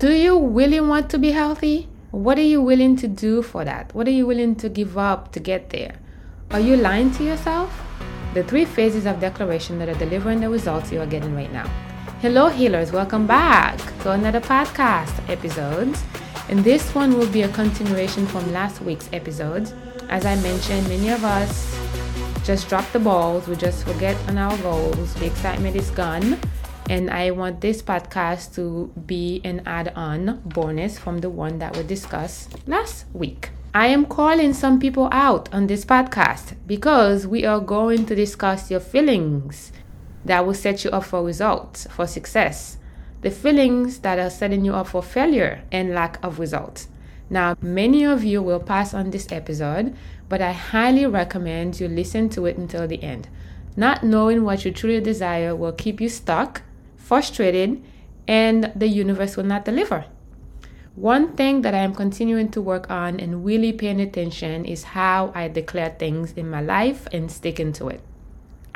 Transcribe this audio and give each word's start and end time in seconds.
Do 0.00 0.10
you 0.10 0.46
really 0.46 0.80
want 0.80 1.10
to 1.10 1.18
be 1.18 1.30
healthy? 1.32 1.86
What 2.10 2.38
are 2.38 2.48
you 2.54 2.62
willing 2.62 2.96
to 2.96 3.06
do 3.06 3.42
for 3.42 3.66
that? 3.66 3.94
What 3.94 4.08
are 4.08 4.16
you 4.18 4.26
willing 4.26 4.56
to 4.56 4.70
give 4.70 4.96
up 4.96 5.30
to 5.32 5.40
get 5.40 5.68
there? 5.68 5.96
Are 6.52 6.58
you 6.58 6.78
lying 6.78 7.10
to 7.16 7.22
yourself? 7.22 7.70
The 8.32 8.42
three 8.42 8.64
phases 8.64 9.04
of 9.04 9.20
declaration 9.20 9.78
that 9.78 9.90
are 9.90 9.98
delivering 9.98 10.40
the 10.40 10.48
results 10.48 10.90
you 10.90 11.02
are 11.02 11.06
getting 11.06 11.34
right 11.34 11.52
now. 11.52 11.68
Hello, 12.22 12.48
healers. 12.48 12.92
Welcome 12.92 13.26
back 13.26 13.76
to 14.00 14.12
another 14.12 14.40
podcast 14.40 15.12
episode. 15.28 15.94
And 16.48 16.64
this 16.64 16.94
one 16.94 17.18
will 17.18 17.30
be 17.30 17.42
a 17.42 17.48
continuation 17.48 18.26
from 18.26 18.50
last 18.54 18.80
week's 18.80 19.10
episode. 19.12 19.70
As 20.08 20.24
I 20.24 20.34
mentioned, 20.36 20.88
many 20.88 21.10
of 21.10 21.22
us 21.24 21.78
just 22.42 22.70
drop 22.70 22.90
the 22.92 23.00
balls. 23.00 23.46
We 23.46 23.54
just 23.54 23.86
forget 23.86 24.16
on 24.30 24.38
our 24.38 24.56
goals. 24.62 25.12
The 25.16 25.26
excitement 25.26 25.76
is 25.76 25.90
gone. 25.90 26.40
And 26.90 27.08
I 27.08 27.30
want 27.30 27.60
this 27.60 27.82
podcast 27.82 28.56
to 28.56 28.92
be 29.06 29.40
an 29.44 29.62
add 29.64 29.92
on 29.94 30.42
bonus 30.44 30.98
from 30.98 31.18
the 31.18 31.30
one 31.30 31.60
that 31.60 31.76
we 31.76 31.84
discussed 31.84 32.66
last 32.66 33.06
week. 33.12 33.50
I 33.72 33.86
am 33.86 34.06
calling 34.06 34.52
some 34.52 34.80
people 34.80 35.08
out 35.12 35.48
on 35.54 35.68
this 35.68 35.84
podcast 35.84 36.56
because 36.66 37.28
we 37.28 37.46
are 37.46 37.60
going 37.60 38.06
to 38.06 38.16
discuss 38.16 38.72
your 38.72 38.80
feelings 38.80 39.70
that 40.24 40.44
will 40.44 40.52
set 40.52 40.82
you 40.82 40.90
up 40.90 41.04
for 41.04 41.22
results, 41.22 41.86
for 41.92 42.08
success. 42.08 42.78
The 43.20 43.30
feelings 43.30 44.00
that 44.00 44.18
are 44.18 44.28
setting 44.28 44.64
you 44.64 44.74
up 44.74 44.88
for 44.88 45.00
failure 45.00 45.62
and 45.70 45.94
lack 45.94 46.18
of 46.24 46.40
results. 46.40 46.88
Now, 47.30 47.56
many 47.62 48.02
of 48.02 48.24
you 48.24 48.42
will 48.42 48.58
pass 48.58 48.94
on 48.94 49.12
this 49.12 49.30
episode, 49.30 49.94
but 50.28 50.42
I 50.42 50.50
highly 50.50 51.06
recommend 51.06 51.78
you 51.78 51.86
listen 51.86 52.28
to 52.30 52.46
it 52.46 52.58
until 52.58 52.88
the 52.88 53.00
end. 53.00 53.28
Not 53.76 54.02
knowing 54.02 54.42
what 54.42 54.64
you 54.64 54.72
truly 54.72 55.00
desire 55.00 55.54
will 55.54 55.70
keep 55.70 56.00
you 56.00 56.08
stuck, 56.08 56.62
frustrated, 57.10 57.82
and 58.28 58.70
the 58.76 58.86
universe 58.86 59.36
will 59.36 59.42
not 59.42 59.64
deliver. 59.64 60.04
One 60.94 61.34
thing 61.34 61.62
that 61.62 61.74
I 61.74 61.78
am 61.78 61.92
continuing 61.92 62.52
to 62.52 62.62
work 62.62 62.88
on 62.88 63.18
and 63.18 63.44
really 63.44 63.72
paying 63.72 64.00
attention 64.00 64.64
is 64.64 64.94
how 64.94 65.32
I 65.34 65.48
declare 65.48 65.90
things 65.90 66.30
in 66.34 66.48
my 66.48 66.60
life 66.60 67.08
and 67.12 67.28
sticking 67.28 67.72
to 67.72 67.88
it. 67.88 68.00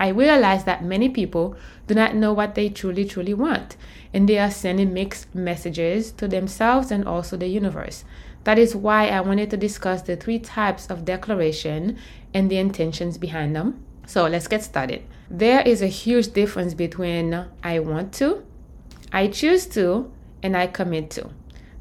I 0.00 0.08
realize 0.08 0.64
that 0.64 0.82
many 0.82 1.08
people 1.08 1.54
do 1.86 1.94
not 1.94 2.16
know 2.16 2.32
what 2.32 2.56
they 2.56 2.70
truly, 2.70 3.04
truly 3.04 3.34
want, 3.34 3.76
and 4.12 4.28
they 4.28 4.40
are 4.40 4.50
sending 4.50 4.92
mixed 4.92 5.32
messages 5.32 6.10
to 6.18 6.26
themselves 6.26 6.90
and 6.90 7.06
also 7.06 7.36
the 7.36 7.46
universe. 7.46 8.02
That 8.42 8.58
is 8.58 8.74
why 8.74 9.10
I 9.10 9.20
wanted 9.20 9.48
to 9.50 9.56
discuss 9.56 10.02
the 10.02 10.16
three 10.16 10.40
types 10.40 10.90
of 10.90 11.04
declaration 11.04 11.98
and 12.34 12.50
the 12.50 12.58
intentions 12.58 13.16
behind 13.16 13.54
them. 13.54 13.83
So 14.06 14.26
let's 14.26 14.48
get 14.48 14.62
started. 14.62 15.02
There 15.30 15.60
is 15.62 15.82
a 15.82 15.86
huge 15.86 16.32
difference 16.32 16.74
between 16.74 17.46
I 17.62 17.78
want 17.78 18.12
to, 18.14 18.44
I 19.12 19.28
choose 19.28 19.66
to, 19.68 20.12
and 20.42 20.56
I 20.56 20.66
commit 20.66 21.10
to. 21.10 21.30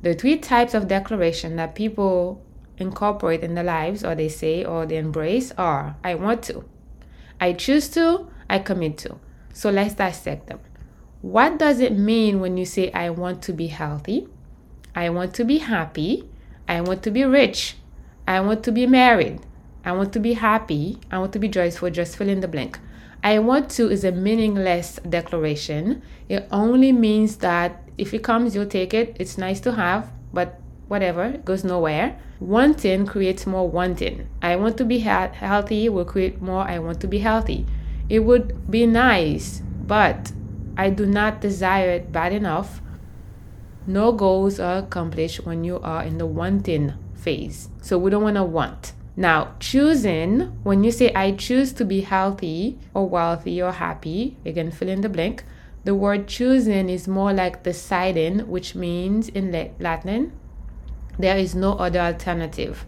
The 0.01 0.13
three 0.13 0.37
types 0.37 0.73
of 0.73 0.87
declaration 0.87 1.55
that 1.57 1.75
people 1.75 2.41
incorporate 2.77 3.41
in 3.41 3.55
their 3.55 3.63
lives, 3.63 4.03
or 4.03 4.15
they 4.15 4.29
say, 4.29 4.63
or 4.63 4.85
they 4.85 4.97
embrace, 4.97 5.51
are 5.57 5.95
I 6.03 6.15
want 6.15 6.43
to, 6.43 6.63
I 7.39 7.53
choose 7.53 7.89
to, 7.89 8.27
I 8.49 8.59
commit 8.59 8.97
to. 8.99 9.17
So 9.53 9.69
let's 9.69 9.95
dissect 9.95 10.47
them. 10.47 10.59
What 11.21 11.57
does 11.57 11.79
it 11.79 11.97
mean 11.97 12.39
when 12.39 12.57
you 12.57 12.65
say, 12.65 12.91
I 12.91 13.09
want 13.09 13.41
to 13.43 13.53
be 13.53 13.67
healthy? 13.67 14.27
I 14.95 15.09
want 15.09 15.33
to 15.35 15.43
be 15.43 15.59
happy. 15.59 16.29
I 16.67 16.81
want 16.81 17.03
to 17.03 17.11
be 17.11 17.23
rich. 17.23 17.77
I 18.27 18.39
want 18.41 18.63
to 18.63 18.71
be 18.71 18.87
married. 18.87 19.41
I 19.85 19.91
want 19.91 20.13
to 20.13 20.19
be 20.19 20.33
happy. 20.33 20.99
I 21.11 21.19
want 21.19 21.33
to 21.33 21.39
be 21.39 21.47
joyful. 21.47 21.89
Just 21.89 22.17
fill 22.17 22.29
in 22.29 22.39
the 22.39 22.47
blank. 22.47 22.79
I 23.23 23.39
want 23.39 23.69
to 23.71 23.89
is 23.89 24.03
a 24.03 24.11
meaningless 24.11 24.99
declaration. 25.07 26.01
It 26.27 26.47
only 26.51 26.91
means 26.91 27.37
that 27.37 27.83
if 27.97 28.13
it 28.13 28.23
comes, 28.23 28.55
you'll 28.55 28.65
take 28.65 28.93
it. 28.93 29.15
It's 29.19 29.37
nice 29.37 29.59
to 29.61 29.73
have, 29.73 30.11
but 30.33 30.59
whatever, 30.87 31.23
it 31.25 31.45
goes 31.45 31.63
nowhere. 31.63 32.19
Wanting 32.39 33.05
creates 33.05 33.45
more 33.45 33.69
wanting. 33.69 34.27
I 34.41 34.55
want 34.57 34.77
to 34.77 34.85
be 34.85 34.99
ha- 34.99 35.31
healthy 35.33 35.87
will 35.89 36.05
create 36.05 36.41
more 36.41 36.63
I 36.67 36.79
want 36.79 36.99
to 37.01 37.07
be 37.07 37.19
healthy. 37.19 37.65
It 38.09 38.19
would 38.19 38.69
be 38.69 38.85
nice, 38.85 39.61
but 39.87 40.31
I 40.75 40.89
do 40.89 41.05
not 41.05 41.39
desire 41.39 41.91
it 41.91 42.11
bad 42.11 42.33
enough. 42.33 42.81
No 43.87 44.11
goals 44.11 44.59
are 44.59 44.79
accomplished 44.79 45.45
when 45.45 45.63
you 45.63 45.79
are 45.79 46.03
in 46.03 46.17
the 46.17 46.25
wanting 46.25 46.93
phase. 47.13 47.69
So 47.81 47.97
we 47.97 48.11
don't 48.11 48.23
want 48.23 48.35
to 48.35 48.43
want. 48.43 48.93
Now, 49.15 49.53
choosing, 49.59 50.39
when 50.63 50.83
you 50.83 50.91
say 50.91 51.13
I 51.13 51.33
choose 51.33 51.71
to 51.73 51.85
be 51.85 52.01
healthy 52.01 52.79
or 52.93 53.07
wealthy 53.07 53.61
or 53.61 53.71
happy, 53.71 54.37
again, 54.45 54.71
fill 54.71 54.89
in 54.89 55.01
the 55.01 55.09
blank. 55.09 55.43
The 55.83 55.93
word 55.93 56.27
choosing 56.27 56.89
is 56.89 57.07
more 57.07 57.33
like 57.33 57.63
deciding, 57.63 58.47
which 58.47 58.73
means 58.73 59.29
in 59.29 59.51
Latin 59.79 60.31
there 61.19 61.37
is 61.37 61.53
no 61.53 61.73
other 61.73 61.99
alternative. 61.99 62.85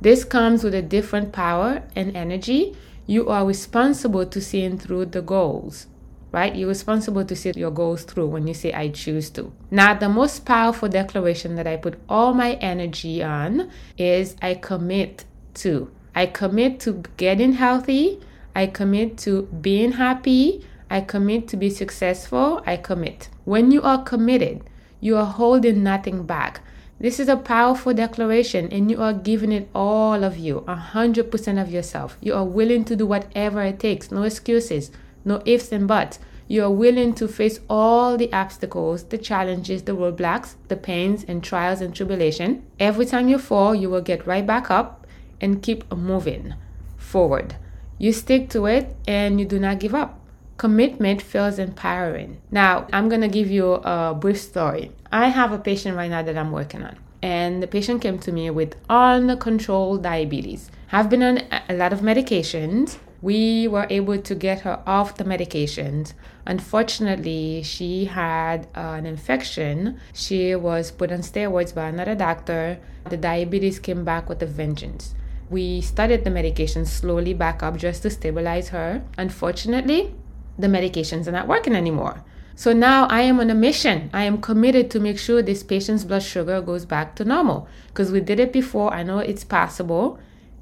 This 0.00 0.24
comes 0.24 0.64
with 0.64 0.74
a 0.74 0.82
different 0.82 1.32
power 1.32 1.82
and 1.94 2.16
energy. 2.16 2.74
You 3.06 3.28
are 3.28 3.44
responsible 3.44 4.26
to 4.26 4.40
seeing 4.40 4.78
through 4.78 5.06
the 5.06 5.22
goals, 5.22 5.88
right? 6.32 6.54
You're 6.54 6.68
responsible 6.68 7.24
to 7.24 7.36
see 7.36 7.52
your 7.54 7.70
goals 7.70 8.04
through 8.04 8.28
when 8.28 8.46
you 8.46 8.54
say, 8.54 8.72
I 8.72 8.88
choose 8.88 9.28
to. 9.30 9.52
Now, 9.70 9.94
the 9.94 10.08
most 10.08 10.46
powerful 10.46 10.88
declaration 10.88 11.56
that 11.56 11.66
I 11.66 11.76
put 11.76 12.00
all 12.08 12.32
my 12.32 12.54
energy 12.54 13.22
on 13.22 13.70
is 13.98 14.36
I 14.40 14.54
commit 14.54 15.24
to. 15.56 15.90
I 16.14 16.26
commit 16.26 16.80
to 16.80 17.02
getting 17.16 17.52
healthy. 17.54 18.20
I 18.54 18.66
commit 18.66 19.18
to 19.18 19.42
being 19.60 19.92
happy. 19.92 20.64
I 20.90 21.00
commit 21.00 21.48
to 21.48 21.56
be 21.56 21.68
successful. 21.68 22.62
I 22.64 22.76
commit. 22.76 23.28
When 23.44 23.70
you 23.70 23.82
are 23.82 24.02
committed, 24.02 24.62
you 25.00 25.16
are 25.16 25.26
holding 25.26 25.82
nothing 25.82 26.24
back. 26.24 26.62
This 26.98 27.20
is 27.20 27.28
a 27.28 27.36
powerful 27.36 27.92
declaration, 27.92 28.72
and 28.72 28.90
you 28.90 29.02
are 29.02 29.12
giving 29.12 29.52
it 29.52 29.68
all 29.74 30.24
of 30.24 30.38
you, 30.38 30.64
100% 30.66 31.60
of 31.60 31.70
yourself. 31.70 32.16
You 32.22 32.32
are 32.32 32.44
willing 32.44 32.86
to 32.86 32.96
do 32.96 33.04
whatever 33.04 33.62
it 33.62 33.78
takes, 33.78 34.10
no 34.10 34.22
excuses, 34.22 34.90
no 35.22 35.42
ifs 35.44 35.72
and 35.72 35.86
buts. 35.86 36.18
You 36.48 36.64
are 36.64 36.70
willing 36.70 37.12
to 37.16 37.28
face 37.28 37.60
all 37.68 38.16
the 38.16 38.32
obstacles, 38.32 39.02
the 39.04 39.18
challenges, 39.18 39.82
the 39.82 39.92
roadblocks, 39.92 40.54
the 40.68 40.76
pains 40.76 41.24
and 41.28 41.44
trials 41.44 41.82
and 41.82 41.94
tribulation. 41.94 42.64
Every 42.80 43.04
time 43.04 43.28
you 43.28 43.38
fall, 43.38 43.74
you 43.74 43.90
will 43.90 44.00
get 44.00 44.26
right 44.26 44.46
back 44.46 44.70
up 44.70 45.05
and 45.40 45.62
keep 45.62 45.90
moving 45.92 46.54
forward. 46.96 47.56
You 47.98 48.12
stick 48.12 48.50
to 48.50 48.66
it 48.66 48.94
and 49.06 49.40
you 49.40 49.46
do 49.46 49.58
not 49.58 49.80
give 49.80 49.94
up. 49.94 50.20
Commitment 50.56 51.20
feels 51.20 51.58
empowering. 51.58 52.40
Now, 52.50 52.86
I'm 52.92 53.10
to 53.10 53.28
give 53.28 53.50
you 53.50 53.74
a 53.74 54.16
brief 54.18 54.40
story. 54.40 54.92
I 55.12 55.28
have 55.28 55.52
a 55.52 55.58
patient 55.58 55.96
right 55.96 56.10
now 56.10 56.22
that 56.22 56.36
I'm 56.38 56.50
working 56.50 56.82
on, 56.82 56.96
and 57.20 57.62
the 57.62 57.66
patient 57.66 58.00
came 58.00 58.18
to 58.20 58.32
me 58.32 58.48
with 58.50 58.74
uncontrolled 58.88 60.02
diabetes. 60.02 60.70
I've 60.90 61.10
been 61.10 61.22
on 61.22 61.42
a 61.68 61.74
lot 61.74 61.92
of 61.92 62.00
medications. 62.00 62.98
We 63.20 63.68
were 63.68 63.86
able 63.90 64.18
to 64.18 64.34
get 64.34 64.60
her 64.60 64.82
off 64.86 65.16
the 65.16 65.24
medications. 65.24 66.14
Unfortunately, 66.46 67.62
she 67.62 68.06
had 68.06 68.66
an 68.74 69.04
infection. 69.04 70.00
She 70.14 70.54
was 70.54 70.90
put 70.90 71.12
on 71.12 71.18
steroids 71.18 71.74
by 71.74 71.88
another 71.88 72.14
doctor. 72.14 72.78
The 73.10 73.16
diabetes 73.16 73.78
came 73.78 74.04
back 74.04 74.28
with 74.28 74.42
a 74.42 74.46
vengeance. 74.46 75.14
We 75.48 75.80
started 75.80 76.24
the 76.24 76.30
medication 76.30 76.86
slowly 76.86 77.32
back 77.32 77.62
up 77.62 77.76
just 77.76 78.02
to 78.02 78.10
stabilize 78.10 78.70
her. 78.70 79.02
Unfortunately, 79.16 80.14
the 80.58 80.66
medications 80.66 81.26
are 81.26 81.32
not 81.32 81.46
working 81.46 81.74
anymore. 81.76 82.24
So 82.56 82.72
now 82.72 83.06
I 83.06 83.20
am 83.20 83.38
on 83.38 83.50
a 83.50 83.54
mission. 83.54 84.10
I 84.12 84.24
am 84.24 84.40
committed 84.40 84.90
to 84.90 85.00
make 85.00 85.18
sure 85.18 85.42
this 85.42 85.62
patient's 85.62 86.04
blood 86.04 86.22
sugar 86.22 86.60
goes 86.62 86.86
back 86.86 87.14
to 87.16 87.24
normal 87.24 87.68
because 87.88 88.10
we 88.10 88.20
did 88.20 88.40
it 88.40 88.52
before. 88.52 88.92
I 88.92 89.02
know 89.02 89.18
it's 89.18 89.44
possible. 89.44 90.18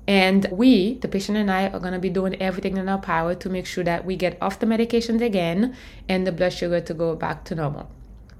And 0.06 0.46
we, 0.50 0.94
the 0.94 1.08
patient 1.08 1.38
and 1.38 1.50
I, 1.50 1.68
are 1.68 1.78
going 1.78 1.94
to 1.94 1.98
be 1.98 2.10
doing 2.10 2.34
everything 2.42 2.76
in 2.76 2.88
our 2.88 2.98
power 2.98 3.34
to 3.36 3.48
make 3.48 3.64
sure 3.64 3.84
that 3.84 4.04
we 4.04 4.16
get 4.16 4.36
off 4.42 4.58
the 4.58 4.66
medications 4.66 5.22
again 5.22 5.74
and 6.08 6.26
the 6.26 6.32
blood 6.32 6.52
sugar 6.52 6.80
to 6.80 6.92
go 6.92 7.14
back 7.14 7.44
to 7.44 7.54
normal. 7.54 7.88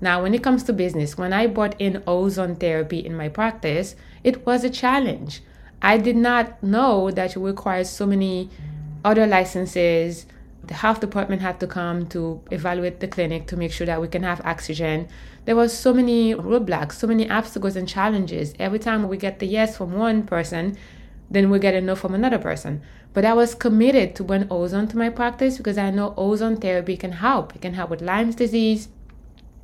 Now, 0.01 0.23
when 0.23 0.35
it 0.35 0.43
comes 0.43 0.65
to 0.65 0.75
business, 0.75 1.17
when 1.17 1.33
I 1.33 1.47
brought 1.47 1.81
in 1.81 2.03
ozone 2.07 2.57
therapy 2.57 2.99
in 2.99 3.17
my 3.17 3.29
practice, 3.29 3.97
it 4.23 4.45
was 4.45 4.63
a 4.63 4.69
challenge. 4.69 5.41
I 5.83 5.99
did 5.99 6.17
not 6.17 6.63
know 6.63 7.11
that 7.11 7.37
it 7.37 7.41
requires 7.41 7.91
so 7.91 8.07
many 8.07 8.51
other 9.05 9.27
licenses, 9.27 10.27
the 10.67 10.75
health 10.75 11.01
department 11.01 11.43
had 11.43 11.61
to 11.61 11.67
come 11.67 12.07
to 12.07 12.41
evaluate 12.51 13.01
the 13.01 13.09
clinic 13.09 13.47
to 13.49 13.57
make 13.57 13.73
sure 13.73 13.87
that 13.87 14.01
we 14.01 14.09
can 14.09 14.23
have 14.23 14.41
oxygen. 14.45 15.09
There 15.45 15.57
was 15.57 15.77
so 15.77 15.93
many 15.93 16.35
roadblocks, 16.35 16.93
so 16.93 17.07
many 17.07 17.29
obstacles 17.29 17.77
and 17.77 17.89
challenges. 17.89 18.55
Every 18.59 18.79
time 18.79 19.07
we 19.09 19.17
get 19.17 19.39
the 19.39 19.47
yes 19.47 19.77
from 19.77 19.93
one 19.93 20.23
person, 20.23 20.77
then 21.31 21.51
we 21.51 21.59
get 21.59 21.75
a 21.75 21.81
no 21.81 21.95
from 21.95 22.15
another 22.15 22.39
person. 22.39 22.83
But 23.13 23.25
I 23.25 23.35
was 23.35 23.55
committed 23.55 24.15
to 24.17 24.25
bring 24.25 24.47
ozone 24.51 24.89
to 24.89 24.97
my 24.97 25.11
practice 25.11 25.59
because 25.59 25.79
I 25.79 25.91
know 25.91 26.15
ozone 26.17 26.57
therapy 26.57 26.97
can 26.97 27.13
help. 27.13 27.55
It 27.55 27.63
can 27.63 27.75
help 27.75 27.91
with 27.91 28.03
Lyme's 28.03 28.35
disease, 28.35 28.89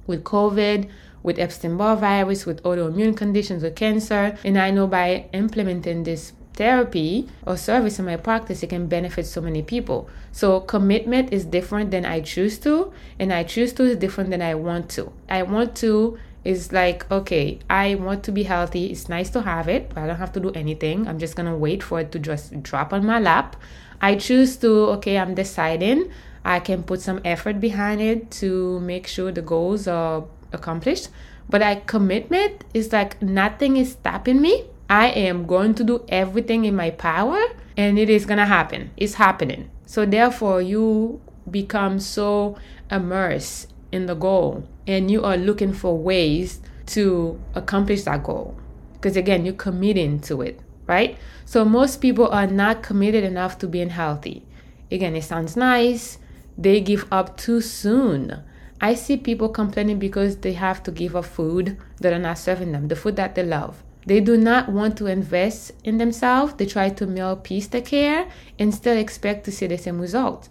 with 0.07 0.23
COVID, 0.25 0.89
with 1.23 1.39
Epstein 1.39 1.77
Barr 1.77 1.97
virus, 1.97 2.47
with 2.47 2.63
autoimmune 2.63 3.17
conditions, 3.17 3.63
with 3.63 3.77
cancer. 3.77 4.37
And 4.45 4.59
I 4.59 4.71
know 4.71 4.87
by 4.87 5.29
implementing 5.33 6.05
this 6.05 6.33
therapy 6.55 7.29
or 7.47 7.57
service 7.57 7.99
in 7.99 8.05
my 8.05 8.17
practice, 8.17 8.63
it 8.63 8.69
can 8.69 8.87
benefit 8.87 9.27
so 9.27 9.41
many 9.41 9.63
people. 9.63 10.09
So 10.33 10.61
commitment 10.61 11.33
is 11.33 11.45
different 11.45 11.91
than 11.91 12.05
I 12.05 12.21
choose 12.21 12.59
to, 12.61 12.93
and 13.19 13.33
I 13.33 13.45
choose 13.45 13.73
to 13.75 13.85
is 13.85 13.97
different 13.97 14.31
than 14.31 14.43
I 14.43 14.55
want 14.55 14.91
to. 14.91 15.13
I 15.29 15.43
want 15.43 15.75
to 15.77 16.19
is 16.45 16.73
like, 16.73 17.11
okay, 17.11 17.59
I 17.69 17.95
want 17.97 18.25
to 18.25 18.33
be 18.33 18.45
healthy. 18.45 18.87
It's 18.87 19.09
nice 19.09 19.31
to 19.31 19.43
have 19.43 19.69
it, 19.69 19.91
but 19.91 19.99
I 19.99 20.07
don't 20.07 20.17
have 20.17 20.33
to 20.33 20.41
do 20.41 20.51
anything. 20.53 21.07
I'm 21.07 21.19
just 21.19 21.37
gonna 21.37 21.57
wait 21.57 21.83
for 21.83 22.01
it 22.01 22.13
to 22.13 22.19
just 22.19 22.63
drop 22.63 22.93
on 22.93 23.05
my 23.05 23.19
lap. 23.21 23.57
I 24.01 24.15
choose 24.15 24.57
to, 24.59 24.69
okay, 24.97 25.19
I'm 25.19 25.35
deciding. 25.35 26.11
I 26.45 26.61
can 26.61 26.83
put 26.83 27.03
some 27.03 27.21
effort 27.25 27.61
behind 27.61 28.01
it 28.01 28.31
to 28.43 28.81
make 28.81 29.07
sure 29.07 29.31
the 29.31 29.43
goals 29.43 29.87
are 29.87 30.25
accomplished. 30.53 31.09
But 31.49 31.63
I 31.63 31.77
commitment 31.77 32.65
is 32.73 32.93
like 32.93 33.21
nothing 33.21 33.77
is 33.77 33.93
stopping 33.93 34.41
me. 34.41 34.65
I 34.89 35.09
am 35.09 35.47
going 35.47 35.75
to 35.77 35.85
do 35.85 36.05
everything 36.09 36.65
in 36.65 36.75
my 36.75 36.91
power 36.91 37.41
and 37.77 37.99
it 37.99 38.11
is 38.11 38.27
gonna 38.27 38.47
happen. 38.47 38.91
It's 38.97 39.15
happening. 39.15 39.71
So 39.87 40.05
therefore 40.05 40.63
you 40.63 41.21
become 41.51 41.99
so 41.99 42.57
immersed 42.91 43.73
in 43.93 44.07
the 44.07 44.15
goal 44.15 44.65
and 44.87 45.11
you 45.11 45.25
are 45.25 45.37
looking 45.37 45.73
for 45.73 45.97
ways 45.97 46.61
to 46.87 47.41
accomplish 47.55 48.03
that 48.03 48.23
goal. 48.25 48.57
Because 48.95 49.17
again, 49.17 49.45
you're 49.45 49.55
committing 49.55 50.21
to 50.23 50.43
it, 50.43 50.61
right? 50.87 51.17
So 51.45 51.65
most 51.65 52.01
people 52.01 52.29
are 52.29 52.47
not 52.47 52.83
committed 52.83 53.25
enough 53.25 53.59
to 53.59 53.67
being 53.67 53.91
healthy. 53.91 54.45
Again, 54.91 55.17
it 55.17 55.25
sounds 55.25 55.57
nice. 55.57 56.19
They 56.59 56.81
give 56.81 57.07
up 57.11 57.37
too 57.37 57.61
soon. 57.61 58.43
I 58.83 58.95
see 58.95 59.19
people 59.19 59.51
complaining 59.51 59.99
because 59.99 60.39
they 60.39 60.55
have 60.55 60.83
to 60.85 60.91
give 60.91 61.15
up 61.15 61.27
food 61.27 61.77
that 62.01 62.15
are 62.15 62.19
not 62.19 62.39
serving 62.39 62.73
them, 62.73 62.89
the 62.89 62.97
food 62.97 63.17
that 63.17 63.35
they 63.35 63.45
love. 63.45 63.83
They 64.07 64.21
do 64.21 64.39
not 64.39 64.71
want 64.71 64.97
to 64.99 65.07
invest 65.07 65.73
in 65.85 65.99
themselves. 65.99 66.55
They 66.55 66.65
try 66.65 66.89
to 66.89 67.07
meal 67.07 67.37
piece 67.37 67.67
the 67.67 67.83
care 67.83 68.31
and 68.59 68.75
still 68.75 68.97
expect 68.97 69.45
to 69.45 69.53
see 69.53 69.67
the 69.67 69.77
same 69.77 70.01
result. 70.01 70.49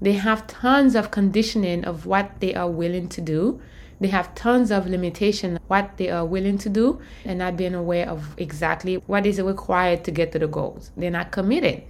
They 0.00 0.14
have 0.14 0.48
tons 0.48 0.96
of 0.96 1.12
conditioning 1.12 1.84
of 1.84 2.06
what 2.06 2.40
they 2.40 2.54
are 2.54 2.70
willing 2.70 3.08
to 3.10 3.20
do. 3.20 3.60
They 4.00 4.08
have 4.08 4.34
tons 4.34 4.70
of 4.72 4.88
limitation 4.88 5.58
what 5.68 5.96
they 5.96 6.08
are 6.08 6.24
willing 6.24 6.58
to 6.58 6.68
do 6.68 7.00
and 7.24 7.38
not 7.38 7.56
being 7.56 7.74
aware 7.74 8.08
of 8.08 8.34
exactly 8.38 8.96
what 9.06 9.26
is 9.26 9.40
required 9.40 10.02
to 10.04 10.10
get 10.10 10.32
to 10.32 10.38
the 10.38 10.48
goals. 10.48 10.90
They're 10.96 11.10
not 11.10 11.30
committed. 11.30 11.84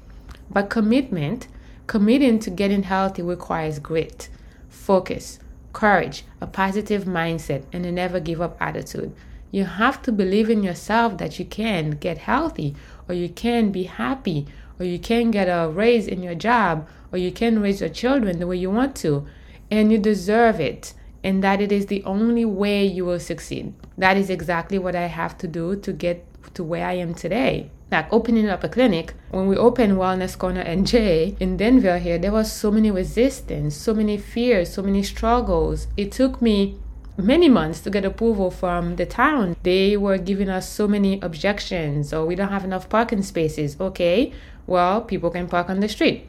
But 0.50 0.68
commitment, 0.68 1.48
committing 1.86 2.38
to 2.40 2.50
getting 2.50 2.82
healthy 2.82 3.22
requires 3.22 3.78
grit, 3.78 4.28
focus, 4.68 5.38
courage, 5.78 6.24
a 6.40 6.46
positive 6.48 7.04
mindset, 7.04 7.62
and 7.72 7.86
a 7.86 7.92
never 7.92 8.18
give 8.18 8.40
up 8.40 8.56
attitude. 8.60 9.14
You 9.52 9.64
have 9.64 10.02
to 10.02 10.10
believe 10.10 10.50
in 10.50 10.64
yourself 10.64 11.18
that 11.18 11.38
you 11.38 11.44
can 11.44 11.90
get 11.90 12.18
healthy 12.18 12.74
or 13.08 13.14
you 13.14 13.28
can 13.28 13.70
be 13.70 13.84
happy 13.84 14.48
or 14.80 14.84
you 14.84 14.98
can 14.98 15.30
get 15.30 15.46
a 15.46 15.68
raise 15.68 16.08
in 16.08 16.20
your 16.22 16.34
job, 16.34 16.88
or 17.12 17.18
you 17.18 17.30
can 17.30 17.60
raise 17.60 17.80
your 17.80 17.90
children 17.90 18.38
the 18.38 18.46
way 18.46 18.56
you 18.56 18.70
want 18.70 18.94
to, 18.96 19.26
and 19.70 19.90
you 19.90 19.98
deserve 19.98 20.60
it, 20.60 20.94
and 21.24 21.42
that 21.42 21.60
it 21.60 21.72
is 21.72 21.86
the 21.86 22.02
only 22.04 22.44
way 22.44 22.84
you 22.84 23.04
will 23.04 23.20
succeed. 23.20 23.72
That 23.96 24.16
is 24.16 24.30
exactly 24.30 24.78
what 24.78 24.94
I 24.94 25.06
have 25.06 25.36
to 25.38 25.48
do 25.48 25.76
to 25.76 25.92
get 25.92 26.24
to 26.54 26.64
where 26.64 26.86
I 26.86 26.94
am 26.94 27.14
today. 27.14 27.70
Like 27.90 28.12
opening 28.12 28.48
up 28.48 28.64
a 28.64 28.68
clinic, 28.68 29.14
when 29.30 29.46
we 29.46 29.56
opened 29.56 29.94
Wellness 29.94 30.36
Corner 30.36 30.64
NJ 30.64 31.36
in 31.40 31.56
Denver 31.56 31.98
here, 31.98 32.18
there 32.18 32.32
was 32.32 32.52
so 32.52 32.70
many 32.70 32.90
resistance, 32.90 33.74
so 33.74 33.94
many 33.94 34.18
fears, 34.18 34.72
so 34.72 34.82
many 34.82 35.02
struggles. 35.02 35.86
It 35.96 36.12
took 36.12 36.42
me 36.42 36.78
many 37.16 37.48
months 37.48 37.80
to 37.80 37.90
get 37.90 38.04
approval 38.04 38.50
from 38.50 38.96
the 38.96 39.06
town. 39.06 39.56
They 39.62 39.96
were 39.96 40.18
giving 40.18 40.48
us 40.48 40.68
so 40.68 40.86
many 40.86 41.20
objections, 41.20 42.12
or 42.12 42.26
we 42.26 42.34
don't 42.34 42.50
have 42.50 42.64
enough 42.64 42.88
parking 42.88 43.22
spaces. 43.22 43.76
Okay, 43.80 44.32
well, 44.66 45.00
people 45.00 45.30
can 45.30 45.48
park 45.48 45.68
on 45.68 45.80
the 45.80 45.88
street. 45.88 46.26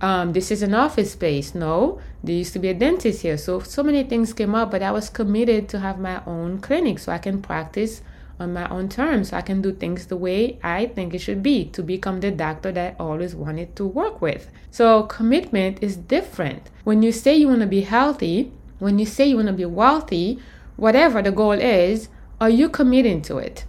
Um, 0.00 0.32
this 0.32 0.50
is 0.50 0.62
an 0.62 0.74
office 0.74 1.12
space. 1.12 1.54
No, 1.54 2.00
there 2.24 2.34
used 2.34 2.52
to 2.54 2.58
be 2.58 2.68
a 2.68 2.74
dentist 2.74 3.22
here. 3.22 3.38
So, 3.38 3.60
so 3.60 3.82
many 3.82 4.02
things 4.02 4.32
came 4.32 4.54
up, 4.54 4.70
but 4.70 4.82
I 4.82 4.90
was 4.90 5.08
committed 5.08 5.68
to 5.70 5.78
have 5.78 5.98
my 5.98 6.22
own 6.26 6.60
clinic 6.60 6.98
so 6.98 7.12
I 7.12 7.18
can 7.18 7.40
practice 7.40 8.02
on 8.42 8.52
my 8.52 8.68
own 8.68 8.88
terms. 8.88 9.32
I 9.32 9.40
can 9.40 9.62
do 9.62 9.72
things 9.72 10.06
the 10.06 10.16
way 10.16 10.58
I 10.62 10.86
think 10.86 11.14
it 11.14 11.20
should 11.20 11.42
be 11.42 11.64
to 11.66 11.82
become 11.82 12.20
the 12.20 12.30
doctor 12.30 12.72
that 12.72 12.96
I 12.98 13.02
always 13.02 13.34
wanted 13.34 13.74
to 13.76 13.86
work 13.86 14.20
with. 14.20 14.50
So, 14.70 15.04
commitment 15.04 15.82
is 15.82 15.96
different. 15.96 16.68
When 16.84 17.02
you 17.02 17.12
say 17.12 17.36
you 17.36 17.48
want 17.48 17.60
to 17.60 17.66
be 17.66 17.82
healthy, 17.82 18.52
when 18.78 18.98
you 18.98 19.06
say 19.06 19.26
you 19.28 19.36
want 19.36 19.48
to 19.48 19.54
be 19.54 19.64
wealthy, 19.64 20.38
whatever 20.76 21.22
the 21.22 21.32
goal 21.32 21.52
is, 21.52 22.08
are 22.40 22.50
you 22.50 22.68
committing 22.68 23.22
to 23.22 23.38
it? 23.38 23.64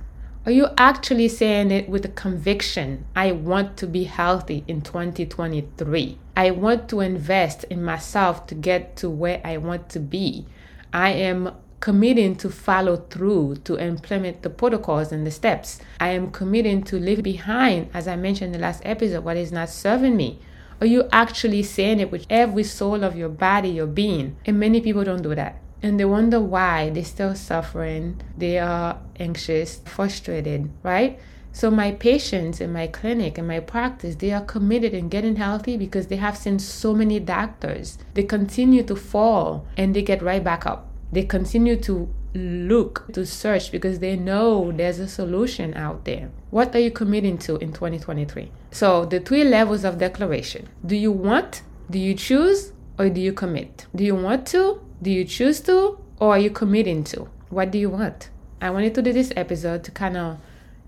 Are 0.45 0.51
you 0.51 0.67
actually 0.77 1.29
saying 1.29 1.71
it 1.71 1.87
with 1.87 2.03
a 2.03 2.09
conviction? 2.09 3.05
I 3.15 3.31
want 3.31 3.77
to 3.77 3.87
be 3.87 4.03
healthy 4.03 4.65
in 4.67 4.81
2023. 4.81 6.17
I 6.35 6.51
want 6.51 6.89
to 6.89 6.99
invest 6.99 7.63
in 7.65 7.81
myself 7.83 8.45
to 8.47 8.55
get 8.55 8.97
to 8.97 9.09
where 9.09 9.39
I 9.45 9.55
want 9.57 9.87
to 9.89 10.01
be. 10.01 10.45
I 10.91 11.11
am 11.11 11.55
committing 11.83 12.33
to 12.33 12.49
follow 12.49 12.95
through 12.95 13.57
to 13.57 13.77
implement 13.77 14.41
the 14.41 14.49
protocols 14.49 15.11
and 15.11 15.27
the 15.27 15.31
steps. 15.31 15.81
I 15.99 16.11
am 16.11 16.31
committing 16.31 16.81
to 16.83 16.95
leave 16.95 17.21
behind, 17.21 17.89
as 17.93 18.07
I 18.07 18.15
mentioned 18.15 18.55
in 18.55 18.61
the 18.61 18.65
last 18.65 18.81
episode, 18.85 19.25
what 19.25 19.35
is 19.35 19.51
not 19.51 19.67
serving 19.67 20.15
me. 20.15 20.39
Are 20.79 20.87
you 20.87 21.09
actually 21.11 21.61
saying 21.63 21.99
it 21.99 22.09
with 22.09 22.25
every 22.29 22.63
soul 22.63 23.03
of 23.03 23.17
your 23.17 23.27
body, 23.27 23.67
your 23.67 23.87
being? 23.87 24.37
And 24.45 24.61
many 24.61 24.79
people 24.79 25.03
don't 25.03 25.23
do 25.23 25.35
that 25.35 25.59
and 25.81 25.99
they 25.99 26.05
wonder 26.05 26.39
why 26.39 26.89
they're 26.89 27.03
still 27.03 27.35
suffering, 27.35 28.21
they 28.37 28.57
are 28.57 28.97
anxious, 29.19 29.81
frustrated, 29.83 30.71
right? 30.83 31.19
So 31.51 31.69
my 31.69 31.91
patients 31.91 32.61
in 32.61 32.71
my 32.71 32.87
clinic 32.87 33.37
and 33.37 33.45
my 33.45 33.59
practice, 33.59 34.15
they 34.15 34.31
are 34.31 34.45
committed 34.45 34.93
in 34.93 35.09
getting 35.09 35.35
healthy 35.35 35.75
because 35.75 36.07
they 36.07 36.15
have 36.15 36.37
seen 36.37 36.59
so 36.59 36.95
many 36.95 37.19
doctors. 37.19 37.97
They 38.13 38.23
continue 38.23 38.83
to 38.83 38.95
fall 38.95 39.67
and 39.75 39.93
they 39.93 40.01
get 40.01 40.21
right 40.21 40.41
back 40.41 40.65
up. 40.65 40.92
They 41.13 41.23
continue 41.23 41.75
to 41.81 42.09
look, 42.33 43.05
to 43.13 43.23
search 43.23 43.71
because 43.71 43.99
they 43.99 44.15
know 44.15 44.71
there's 44.71 44.97
a 44.97 45.07
solution 45.07 45.75
out 45.75 46.05
there. 46.05 46.31
What 46.49 46.75
are 46.75 46.79
you 46.79 46.89
committing 46.89 47.37
to 47.39 47.57
in 47.57 47.71
2023? 47.71 48.51
So 48.71 49.05
the 49.05 49.19
three 49.19 49.43
levels 49.43 49.83
of 49.83 49.99
declaration. 49.99 50.67
Do 50.83 50.95
you 50.95 51.11
want? 51.11 51.61
Do 51.87 51.99
you 51.99 52.15
choose? 52.15 52.73
Or 52.97 53.09
do 53.09 53.21
you 53.21 53.31
commit? 53.31 53.85
Do 53.95 54.03
you 54.03 54.15
want 54.15 54.47
to? 54.47 54.81
Do 55.03 55.11
you 55.11 55.23
choose 55.23 55.61
to 55.61 55.99
or 56.19 56.31
are 56.31 56.39
you 56.39 56.49
committing 56.49 57.03
to? 57.05 57.27
What 57.49 57.69
do 57.69 57.77
you 57.77 57.91
want? 57.91 58.29
I 58.59 58.71
wanted 58.71 58.95
to 58.95 59.03
do 59.03 59.13
this 59.13 59.31
episode 59.35 59.83
to 59.83 59.91
kind 59.91 60.17
of 60.17 60.37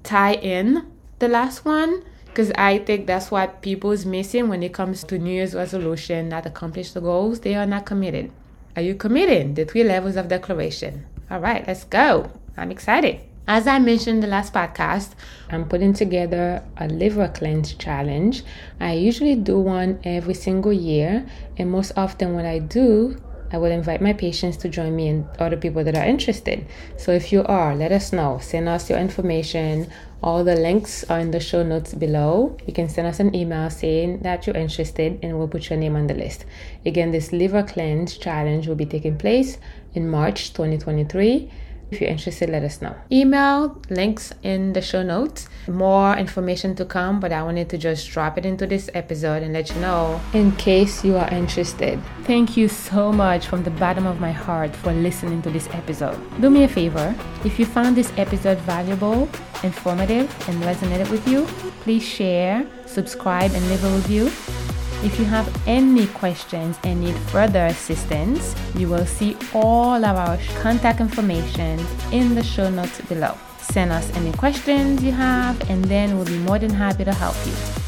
tie 0.01 0.33
in 0.33 0.88
the 1.19 1.27
last 1.27 1.66
one 1.66 2.04
because 2.25 2.51
I 2.56 2.80
think 2.80 3.06
that's 3.06 3.30
what 3.30 3.62
people 3.62 3.92
is 3.92 4.07
missing 4.07 4.50
when 4.50 4.63
it 4.63 4.74
comes 4.74 5.04
to 5.04 5.19
New 5.19 5.31
Year's 5.31 5.54
resolution, 5.54 6.30
not 6.30 6.48
accomplish 6.48 6.94
the 6.94 7.01
goals. 7.01 7.42
They 7.42 7.54
are 7.54 7.68
not 7.68 7.86
committed. 7.86 8.31
Are 8.75 8.81
you 8.81 8.94
committing 8.94 9.54
The 9.54 9.63
three 9.63 9.86
levels 9.86 10.18
of 10.18 10.27
declaration. 10.27 11.06
All 11.31 11.39
right, 11.39 11.66
let's 11.66 11.86
go. 11.86 12.30
I'm 12.57 12.72
excited. 12.72 13.22
As 13.48 13.68
I 13.68 13.80
mentioned 13.80 14.16
in 14.16 14.19
the 14.19 14.27
last 14.27 14.51
podcast, 14.51 15.12
I'm 15.50 15.70
putting 15.70 15.94
together 15.94 16.62
a 16.75 16.89
liver 16.89 17.29
cleanse 17.29 17.74
challenge. 17.75 18.44
I 18.82 18.94
usually 18.94 19.36
do 19.36 19.60
one 19.60 20.00
every 20.03 20.34
single 20.34 20.74
year, 20.74 21.25
and 21.58 21.72
most 21.72 21.94
often, 21.96 22.34
what 22.34 22.44
I 22.44 22.60
do 22.60 23.15
I 23.52 23.58
will 23.58 23.72
invite 23.72 24.02
my 24.02 24.14
patients 24.14 24.58
to 24.58 24.70
join 24.70 24.96
me 24.96 25.08
and 25.08 25.28
other 25.40 25.58
people 25.58 25.84
that 25.84 25.96
are 25.96 26.06
interested. 26.06 26.66
So 26.98 27.12
if 27.12 27.32
you 27.32 27.44
are, 27.44 27.75
let 27.75 27.92
us 27.92 28.12
know. 28.12 28.40
Send 28.42 28.68
us 28.68 28.90
your 28.90 29.00
information. 29.00 29.88
All 30.24 30.44
the 30.44 30.56
links 30.56 31.04
are 31.06 31.20
in 31.20 31.32
the 31.32 31.40
show 31.40 31.64
notes 31.64 31.94
below. 31.94 32.58
You 32.66 32.74
can 32.74 32.90
send 32.90 33.08
us 33.08 33.20
an 33.20 33.36
email 33.36 33.70
saying 33.70 34.20
that 34.20 34.48
you're 34.48 34.56
interested 34.56 35.20
and 35.22 35.38
we'll 35.38 35.48
put 35.48 35.70
your 35.70 35.80
name 35.80 35.96
on 35.96 36.08
the 36.08 36.16
list. 36.16 36.46
Again, 36.86 37.12
this 37.12 37.32
liver 37.32 37.64
cleanse 37.64 38.18
challenge 38.18 38.68
will 38.68 38.75
be 38.75 38.86
taking 38.86 39.18
place 39.18 39.58
in 39.94 40.10
March 40.10 40.54
2023. 40.54 41.52
If 41.92 42.01
you're 42.01 42.10
interested, 42.10 42.50
let 42.50 42.63
us 42.63 42.82
know. 42.82 42.96
Email 43.12 43.82
links 43.89 44.34
in 44.44 44.74
the 44.74 44.82
show 44.82 45.04
notes. 45.04 45.48
More 45.68 46.15
information 46.18 46.75
to 46.75 46.86
come, 46.86 47.20
but 47.20 47.32
I 47.32 47.44
wanted 47.44 47.70
to 47.70 47.77
just 47.77 48.10
drop 48.10 48.38
it 48.38 48.46
into 48.46 48.65
this 48.65 48.89
episode 48.94 49.44
and 49.44 49.54
let 49.54 49.70
you 49.70 49.80
know 49.80 50.20
in 50.34 50.51
case 50.54 51.04
you 51.06 51.15
are 51.15 51.30
interested. 51.30 52.01
Thank 52.24 52.58
you 52.58 52.68
so 52.68 53.12
much 53.12 53.48
from 53.48 53.63
the 53.63 53.72
bottom 53.72 54.06
of 54.08 54.20
my 54.20 54.32
heart 54.32 54.75
for 54.75 54.94
listening 54.94 55.42
to 55.44 55.51
this 55.51 55.70
episode. 55.72 56.20
Do 56.42 56.50
me 56.50 56.63
a 56.63 56.68
favor, 56.68 57.15
if 57.44 57.60
you 57.60 57.65
found 57.65 57.96
this 57.96 58.12
episode 58.18 58.58
valuable, 58.60 59.30
informative, 59.63 60.27
and 60.50 60.62
resonated 60.63 61.10
with 61.12 61.27
you, 61.27 61.46
please 61.82 62.04
share, 62.04 62.65
subscribe, 62.86 63.51
and 63.54 63.70
leave 63.70 63.84
a 63.84 63.89
review. 63.89 64.64
If 65.04 65.20
you 65.20 65.25
have 65.25 65.48
any 65.68 66.08
questions 66.08 66.78
and 66.84 67.02
need 67.02 67.16
further 67.30 67.66
assistance, 67.68 68.56
you 68.75 68.88
will 68.88 69.06
see 69.06 69.38
all 69.54 70.04
of 70.04 70.18
our 70.18 70.38
contact 70.62 71.00
information 71.00 71.80
in 72.12 72.36
the 72.36 72.44
show 72.44 72.70
notes 72.70 73.02
below. 73.02 73.38
Send 73.60 73.92
us 73.92 74.10
any 74.16 74.32
questions 74.34 75.04
you 75.04 75.12
have, 75.12 75.70
and 75.70 75.84
then 75.86 76.16
we'll 76.16 76.25
be 76.25 76.40
more 76.40 76.60
than 76.60 76.72
happy 76.72 77.04
to 77.04 77.14
help 77.14 77.36
you. 77.46 77.85